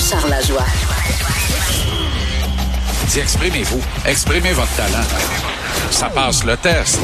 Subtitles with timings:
[0.00, 0.64] Jean-Charles Lajoie.
[3.08, 3.82] Dis, exprimez-vous.
[4.06, 5.04] Exprimez votre talent.
[5.90, 6.98] Ça passe le test.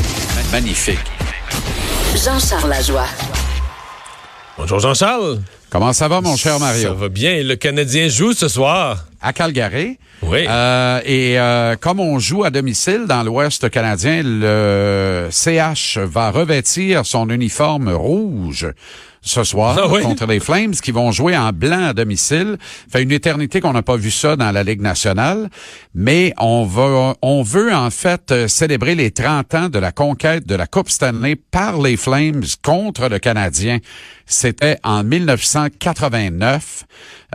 [0.50, 0.98] Magnifique.
[2.14, 3.06] Jean-Charles Lajoie.
[4.56, 5.42] Bonjour Jean-Charles.
[5.68, 6.88] Comment ça va, mon cher Mario?
[6.88, 7.42] Ça va bien.
[7.42, 9.04] Le Canadien joue ce soir.
[9.20, 9.98] À Calgary.
[10.22, 10.44] Oui.
[10.48, 17.04] Euh, et euh, comme on joue à domicile dans l'Ouest canadien, le CH va revêtir
[17.06, 18.68] son uniforme rouge
[19.22, 20.02] ce soir Ah oui?
[20.02, 22.56] contre les Flames qui vont jouer en blanc à domicile.
[22.90, 25.48] Fait une éternité qu'on n'a pas vu ça dans la Ligue nationale,
[25.94, 30.54] mais on va on veut en fait célébrer les 30 ans de la conquête de
[30.54, 33.78] la Coupe Stanley par les Flames contre le Canadien.
[34.26, 36.84] C'était en 1989.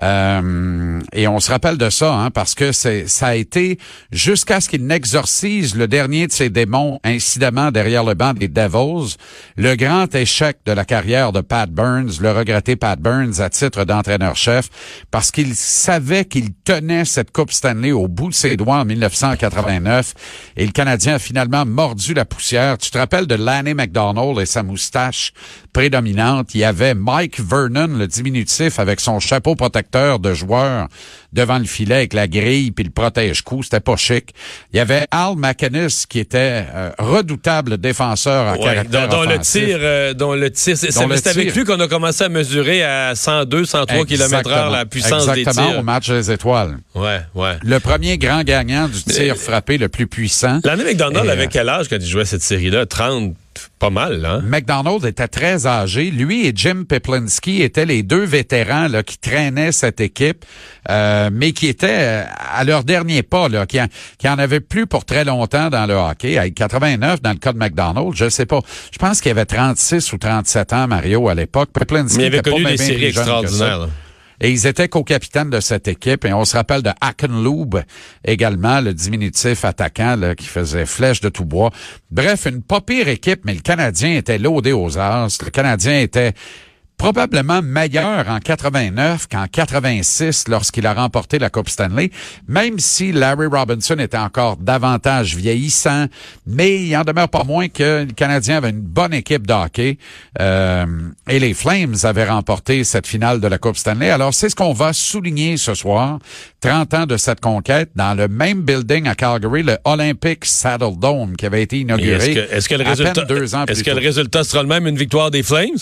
[0.04, 3.78] Euh, et on se rappelle de ça, hein, parce que ça a été
[4.12, 9.16] jusqu'à ce qu'il n'exorcise le dernier de ses démons incidemment derrière le banc des Devils,
[9.58, 13.86] le grand échec de la carrière de Pat Burns, le regretté Pat Burns à titre
[13.86, 14.70] d'entraîneur-chef,
[15.12, 20.14] parce qu'il savait qu'il tenait cette Coupe Stanley au bout de ses doigts en 1989,
[20.58, 22.78] et le Canadien a finalement mordu la poussière.
[22.78, 25.34] Tu te rappelles de Lanny McDonald et sa moustache
[25.74, 26.54] prédominante.
[26.56, 30.88] Il y avait Mike Vernon, le diminutif, avec son chapeau protecteur de joueur
[31.34, 33.64] devant le filet avec la grille puis le protège-cou.
[33.64, 34.34] C'était pas chic.
[34.74, 39.30] Il y avait Al McInnes qui était euh, redoutable défenseur en Ouais, caractère dont, dont
[39.30, 43.16] le tir, euh, dont le tir, c'est avec lui qu'on a commencé à mesurer à
[43.16, 45.80] 102, 103 km/h la puissance des Exactement, tirs.
[45.80, 46.78] au match des étoiles.
[46.96, 47.54] Ouais, ouais.
[47.64, 50.60] Le premier grand gagnant du tir frappé le plus puissant.
[50.64, 52.86] L'année McDonald avait quel âge quand il jouait cette série-là?
[52.86, 53.34] 30,
[53.82, 54.44] pas mal, hein?
[54.46, 56.12] McDonald était très âgé.
[56.12, 60.46] Lui et Jim Peplinski étaient les deux vétérans là, qui traînaient cette équipe,
[60.92, 63.88] euh, mais qui étaient euh, à leur dernier pas, là, qui, en,
[64.20, 66.38] qui en avaient plus pour très longtemps dans le hockey.
[66.38, 68.60] À 89, dans le cas de McDonald, je sais pas.
[68.92, 71.72] Je pense qu'il avait 36 ou 37 ans, Mario, à l'époque.
[71.74, 73.88] Peplinski Mais il avait pas connu bien, des séries extraordinaires.
[74.42, 76.26] Et ils étaient co-capitaines de cette équipe.
[76.26, 77.84] Et on se rappelle de Hackenloob
[78.26, 81.70] également, le diminutif attaquant qui faisait flèche de tout bois.
[82.10, 85.38] Bref, une pas pire équipe, mais le Canadien était laudé aux as.
[85.44, 86.34] Le Canadien était
[87.02, 92.12] probablement meilleur en 89 qu'en 86 lorsqu'il a remporté la Coupe Stanley,
[92.48, 96.06] même si Larry Robinson était encore davantage vieillissant,
[96.46, 99.98] mais il en demeure pas moins que le Canadien avait une bonne équipe de hockey
[100.40, 100.86] euh,
[101.28, 104.12] et les Flames avaient remporté cette finale de la Coupe Stanley.
[104.12, 106.20] Alors c'est ce qu'on va souligner ce soir,
[106.60, 111.36] 30 ans de cette conquête dans le même building à Calgary, le Olympic Saddle Dome
[111.36, 114.02] qui avait été inauguré Est-ce que, est-ce que le résultat, deux ans est-ce que le
[114.02, 115.80] résultat sera le même, une victoire des Flames?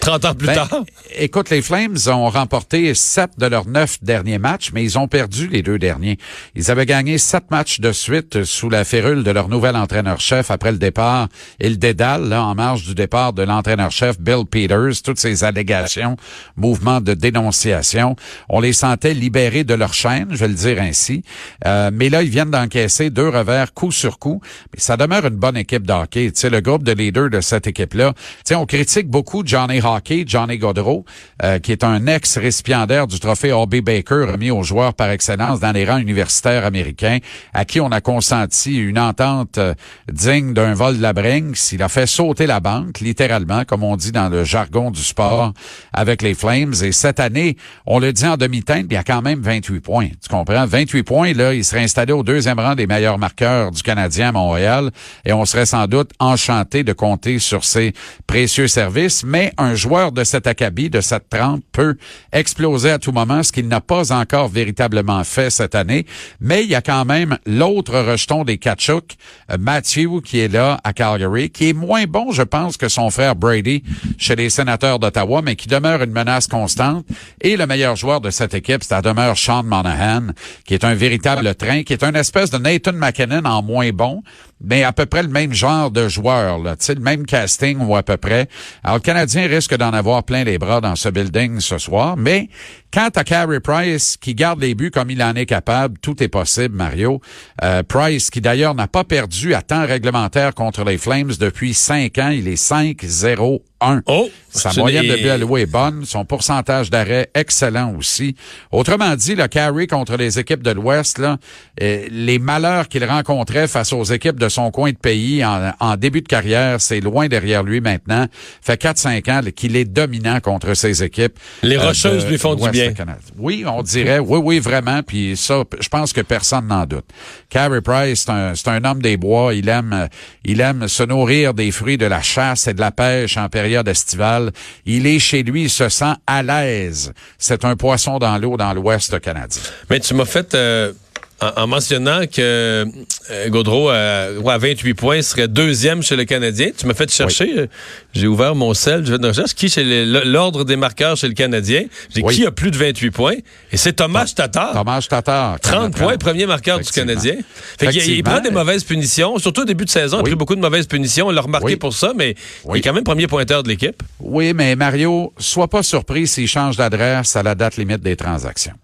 [0.00, 0.84] 30 ans plus Ben, tard?
[1.16, 5.48] Écoute, les Flames ont remporté sept de leurs neuf derniers matchs, mais ils ont perdu
[5.48, 6.18] les deux derniers.
[6.54, 10.72] Ils avaient gagné sept matchs de suite sous la férule de leur nouvel entraîneur-chef après
[10.72, 11.28] le départ
[11.58, 16.16] et le dédale, là, en marge du départ de l'entraîneur-chef Bill Peters, toutes ces allégations,
[16.56, 18.16] mouvements de dénonciation.
[18.48, 21.22] On les sentait libérés de leur chaîne, je vais le dire ainsi.
[21.66, 24.40] Euh, mais là, ils viennent d'encaisser deux revers coup sur coup.
[24.72, 26.30] Mais ça demeure une bonne équipe de hockey.
[26.32, 28.12] Tu sais, le groupe de leaders de cette équipe-là.
[28.14, 31.04] Tu sais, on critique beaucoup Johnny Hockey, Johnny Gaudreau,
[31.42, 35.72] euh, qui est un ex-récipiendaire du trophée Hobby Baker remis aux joueurs par excellence dans
[35.72, 37.18] les rangs universitaires américains,
[37.52, 39.74] à qui on a consenti une entente euh,
[40.12, 41.72] digne d'un vol de la Brinks.
[41.72, 45.52] Il a fait sauter la banque, littéralement, comme on dit dans le jargon du sport,
[45.92, 46.74] avec les Flames.
[46.82, 50.08] Et cette année, on le dit en demi-teinte, il y a quand même 28 points.
[50.22, 50.66] Tu comprends?
[50.66, 54.32] 28 points, là, il serait installé au deuxième rang des meilleurs marqueurs du Canadien à
[54.32, 54.90] Montréal.
[55.24, 57.92] Et on serait sans doute enchanté de compter sur ses
[58.26, 59.24] précieux services.
[59.24, 61.96] Mais un joueur de cet acabit, de cette trempe, peut
[62.32, 66.06] exploser à tout moment, ce qu'il n'a pas encore véritablement fait cette année.
[66.40, 69.16] Mais il y a quand même l'autre rejeton des Kachuk,
[69.50, 73.10] euh, Matthew, qui est là à Calgary, qui est moins bon, je pense, que son
[73.10, 73.82] frère Brady
[74.18, 77.06] chez les sénateurs d'Ottawa, mais qui demeure une menace constante.
[77.40, 80.28] Et le meilleur joueur de cette équipe, c'est à demeure Sean Monahan,
[80.64, 84.22] qui est un véritable train, qui est une espèce de Nathan McKinnon en moins bon,
[84.62, 88.02] mais à peu près le même genre de joueur, là, le même casting ou à
[88.02, 88.48] peu près.
[88.84, 92.48] Alors, le Canadien risque d'en avoir plein les bras dans ce building ce soir, mais
[92.92, 96.28] Quant à Carey Price, qui garde les buts comme il en est capable, tout est
[96.28, 97.20] possible, Mario.
[97.62, 102.18] Euh, Price, qui d'ailleurs n'a pas perdu à temps réglementaire contre les Flames depuis cinq
[102.18, 104.02] ans, il est 5-0 1.
[104.06, 106.04] Oh, Sa moyenne des- de but alloués est bonne.
[106.04, 108.34] Son pourcentage d'arrêt, excellent aussi.
[108.72, 111.38] Autrement dit, le carry contre les équipes de l'Ouest, là,
[111.80, 115.96] euh, les malheurs qu'il rencontrait face aux équipes de son coin de pays en, en
[115.96, 118.26] début de carrière, c'est loin derrière lui maintenant.
[118.60, 121.38] Fait 4-5 ans qu'il est dominant contre ces équipes.
[121.62, 123.04] Les euh, Rocheuses de lui font du l'Ouest bien.
[123.38, 125.02] Oui, on dirait, oui, oui, vraiment.
[125.02, 127.04] Puis ça, je pense que personne n'en doute.
[127.48, 129.54] Carey Price, c'est un, c'est un homme des bois.
[129.54, 130.08] Il aime,
[130.44, 133.88] il aime se nourrir des fruits de la chasse et de la pêche en période
[133.88, 134.52] estivale.
[134.86, 137.12] Il est chez lui, il se sent à l'aise.
[137.38, 139.62] C'est un poisson dans l'eau dans l'Ouest canadien.
[139.88, 140.92] Mais tu m'as fait, euh,
[141.40, 142.86] en, en mentionnant que
[143.30, 147.10] euh, Gaudreau, euh, ouais, à 28 points, serait deuxième chez le Canadien, tu m'as fait
[147.10, 147.66] chercher, euh,
[148.12, 151.34] j'ai ouvert mon sel, j'ai fait une recherche, qui chez l'ordre des marqueurs chez le
[151.34, 151.84] Canadien,
[152.14, 152.34] j'ai dit Oui.
[152.36, 153.36] qui a plus de 28 points,
[153.72, 154.72] et c'est Thomas Tatar.
[154.72, 155.58] Thomas Tatar.
[155.60, 156.90] 30 points, premier marqueur du.
[156.90, 157.36] Canadien.
[157.78, 158.30] Fait qu'il- il, Effectivement.
[158.32, 160.86] prend des mauvaises punitions, surtout au début de saison, il a pris beaucoup de mauvaises
[160.86, 162.34] punitions, on l'a remarqué pour ça, mais
[162.68, 164.02] il est quand même premier pointeur de l'équipe.
[164.20, 168.74] Oui, mais Mario, sois pas surpris s'il change d'adresse à la date limite des transactions.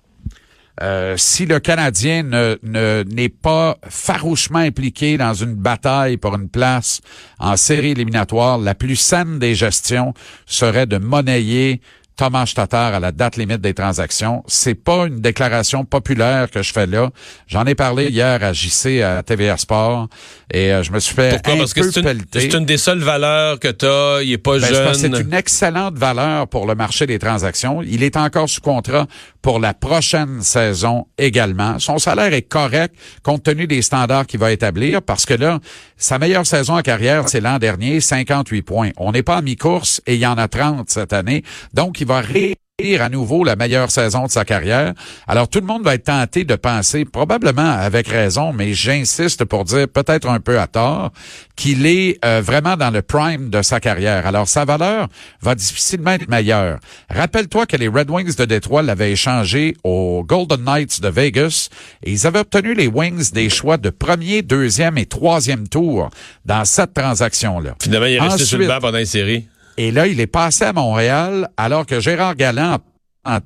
[0.82, 6.48] Euh, si le Canadien ne ne- n'est pas farouchement impliqué dans une bataille pour une
[6.50, 7.00] place
[7.38, 10.12] en série éliminatoire, la plus saine des gestions
[10.44, 11.80] serait de monnayer
[12.18, 14.42] Thomas Tatar à la date limite des transactions.
[14.46, 17.10] C'est pas une déclaration populaire que je fais là.
[17.46, 20.08] J'en ai parlé hier à JC à TVA Sport
[20.50, 21.52] et euh, je me suis fait Pourquoi?
[21.52, 22.40] un Parce que peu c'est une, pelleter.
[22.40, 24.94] c'est une des seules valeurs que tu as, il est pas Ben, que jeune.
[24.94, 27.82] c'est une excellente valeur pour le marché des transactions.
[27.82, 29.06] Il est encore sous contrat
[29.46, 31.78] pour la prochaine saison également.
[31.78, 35.60] Son salaire est correct compte tenu des standards qu'il va établir parce que là,
[35.96, 38.90] sa meilleure saison en carrière, c'est l'an dernier, 58 points.
[38.96, 41.44] On n'est pas en mi-course et il y en a 30 cette année.
[41.74, 44.92] Donc, il va réélire à nouveau la meilleure saison de sa carrière.
[45.26, 49.64] Alors, tout le monde va être tenté de penser, probablement avec raison, mais j'insiste pour
[49.64, 51.10] dire peut-être un peu à tort,
[51.56, 54.26] qu'il est euh, vraiment dans le prime de sa carrière.
[54.26, 55.08] Alors, sa valeur
[55.40, 56.78] va difficilement être meilleure.
[57.08, 61.70] Rappelle-toi que les Red Wings de Détroit l'avaient échangé aux Golden Knights de Vegas
[62.02, 66.10] et ils avaient obtenu les Wings des choix de premier, deuxième et troisième tour
[66.44, 67.76] dans cette transaction-là.
[67.82, 69.46] Finalement, il est resté sur le banc pendant les séries.
[69.76, 72.78] Et là, il est passé à Montréal alors que Gérard Galland
[73.24, 73.38] en,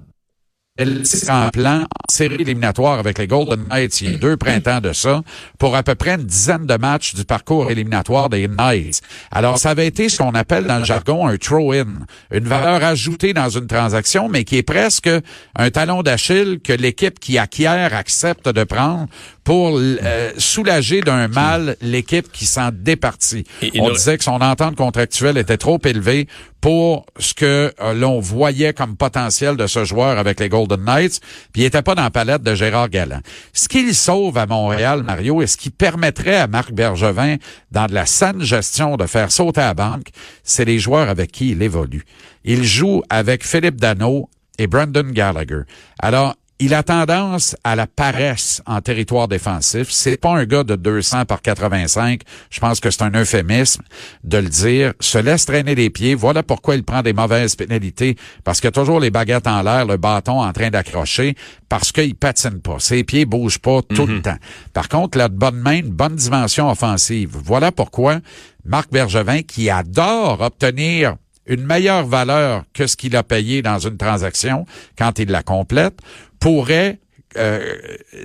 [1.29, 4.93] en plan en série éliminatoire avec les Golden Knights il y a deux printemps de
[4.93, 5.23] ça
[5.59, 9.01] pour à peu près une dizaine de matchs du parcours éliminatoire des Knights.
[9.31, 11.87] Alors, ça avait été ce qu'on appelle dans le jargon un throw-in,
[12.33, 15.11] une valeur ajoutée dans une transaction, mais qui est presque
[15.57, 19.07] un talon d'Achille que l'équipe qui acquiert accepte de prendre
[19.51, 23.43] pour euh, soulager d'un mal l'équipe qui s'en départit.
[23.63, 26.29] Et On nous- disait que son entente contractuelle était trop élevée
[26.61, 31.21] pour ce que euh, l'on voyait comme potentiel de ce joueur avec les Golden Knights,
[31.53, 33.23] puis il était pas dans la palette de Gérard Galland.
[33.53, 37.35] Ce qu'il sauve à Montréal, Mario, et ce qui permettrait à Marc Bergevin,
[37.73, 40.11] dans de la saine gestion, de faire sauter à la banque,
[40.45, 42.05] c'est les joueurs avec qui il évolue.
[42.45, 45.63] Il joue avec Philippe Dano et Brandon Gallagher.
[45.99, 49.89] Alors, il a tendance à la paresse en territoire défensif.
[49.91, 52.21] C'est pas un gars de 200 par 85.
[52.51, 53.83] Je pense que c'est un euphémisme
[54.25, 54.93] de le dire.
[55.01, 56.15] Se laisse traîner les pieds.
[56.15, 58.15] Voilà pourquoi il prend des mauvaises pénalités.
[58.45, 61.35] Parce qu'il a toujours les baguettes en l'air, le bâton en train d'accrocher.
[61.71, 62.79] Parce qu'il patine pas.
[62.79, 64.37] Ses pieds bougent pas tout le temps.
[64.75, 67.39] Par contre, il a de bonnes mains, une bonne dimension offensive.
[67.43, 68.19] Voilà pourquoi
[68.67, 71.17] Marc Bergevin, qui adore obtenir
[71.51, 74.65] une meilleure valeur que ce qu'il a payé dans une transaction
[74.97, 75.99] quand il la complète,
[76.39, 76.99] pourrait
[77.37, 77.77] euh,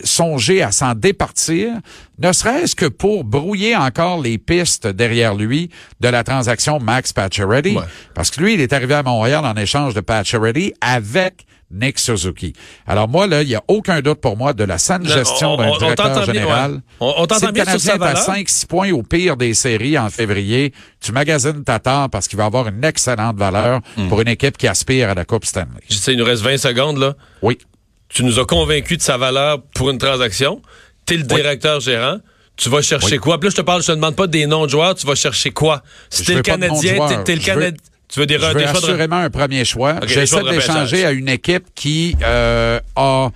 [0.03, 1.74] songer à s'en départir,
[2.17, 7.75] ne serait-ce que pour brouiller encore les pistes derrière lui de la transaction Max Pacioretty.
[7.75, 7.84] Ouais.
[8.15, 12.53] Parce que lui, il est arrivé à Montréal en échange de Pacioretty avec Nick Suzuki.
[12.86, 15.57] Alors moi, là, il n'y a aucun doute pour moi de la saine gestion on-
[15.57, 16.72] d'un on directeur bien, général.
[16.74, 16.77] ouais.
[17.00, 18.24] On- on t'entend Si le bien sur Canadien sa est à valeur.
[18.24, 22.67] 5-6 points au pire des séries en février, tu magasines Tatar parce qu'il va avoir
[22.67, 24.07] une excellente valeur Hmm.
[24.10, 25.81] pour une équipe qui aspire à la Coupe Stanley.
[25.89, 27.15] Je sais, il nous reste 20 secondes, là.
[27.41, 27.57] Oui.
[28.10, 30.62] Tu nous as convaincus de sa valeur pour une transaction.
[31.05, 32.17] T'es le directeur gérant.
[32.57, 33.17] Tu vas chercher Oui.
[33.17, 33.38] quoi?
[33.39, 35.15] Puis là, je te parle, je te demande pas des noms de joueurs, tu vas
[35.15, 35.81] chercher quoi?
[36.10, 37.72] Si t'es le Canadien, t'es- le Canadien.
[38.07, 39.95] Tu veux des, Je veux des choix de- assurément un premier choix.
[39.95, 43.29] Ok, des J'essaie d'échanger à une équipe qui euh, a,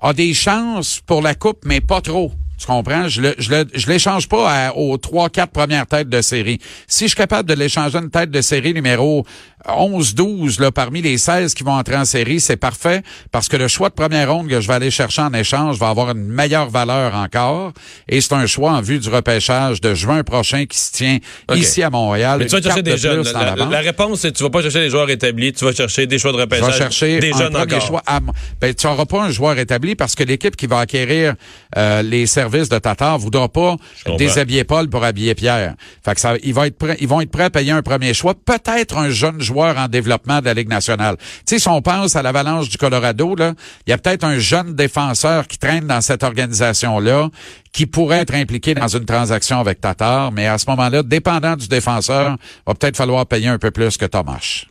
[0.00, 2.32] a des chances pour la Coupe, mais pas trop.
[2.56, 3.08] Tu comprends?
[3.08, 6.60] Je le, je le, je l'échange pas à- aux trois, quatre premières têtes de série.
[6.86, 9.26] Si je suis capable de l'échanger une tête de série numéro
[9.68, 13.02] 11, 12, là, parmi les 16 qui vont entrer en série, c'est parfait
[13.32, 15.88] parce que le choix de première ronde que je vais aller chercher en échange va
[15.88, 17.72] avoir une meilleure valeur encore.
[18.08, 21.18] Et c'est un choix en vue du repêchage de juin prochain qui se tient
[21.54, 22.38] ici à Montréal.
[22.40, 23.22] Mais tu vas chercher des de jeunes.
[23.32, 23.72] La, la banque.
[23.72, 26.18] la réponse, c'est que tu vas pas chercher des joueurs établis, tu vas chercher des
[26.18, 26.66] choix de repêchage.
[26.72, 27.80] vais chercher des un jeunes encore.
[27.80, 28.02] choix.
[28.06, 31.34] à mon- ben, tu n'auras pas un joueur établi parce que l'équipe qui va acquérir
[31.78, 33.76] euh, les services de Tatar voudra pas
[34.18, 35.74] déshabiller Paul pour habiller Pierre.
[36.04, 38.12] Fait que ça, il va être prêt- ils vont être prêts à payer un premier
[38.12, 41.16] choix, peut-être un jeune joueur en développement de la Ligue nationale.
[41.18, 43.54] Tu sais, si on pense à l'Avalanche du Colorado, là,
[43.86, 47.28] il y a peut-être un jeune défenseur qui traîne dans cette organisation-là
[47.72, 51.68] qui pourrait être impliqué dans une transaction avec Tatar, mais à ce moment-là, dépendant du
[51.68, 54.64] défenseur, va peut-être falloir payer un peu plus que Thomas.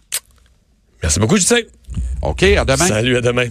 [1.01, 1.61] Merci beaucoup, Justin.
[2.21, 2.87] OK, à demain.
[2.87, 3.47] Salut, à demain.